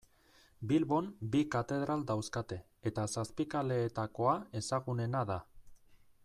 [0.69, 2.59] Bilbon bi katedral dauzkate
[2.93, 5.39] eta Zapikaleetakoa ezezagunena da.